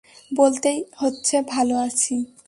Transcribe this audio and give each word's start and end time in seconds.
বলতেই 0.31 0.79
হচ্ছে 0.97 1.35
ভালো 1.47 1.75
আছি। 1.77 2.15